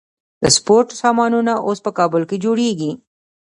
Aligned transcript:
د 0.41 0.43
سپورت 0.57 0.87
سامانونه 1.01 1.53
اوس 1.67 1.79
په 1.85 1.91
کابل 1.99 2.21
کې 2.29 2.37
جوړیږي. 2.45 2.91